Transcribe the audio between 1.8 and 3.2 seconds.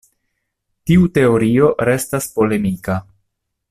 restas polemika.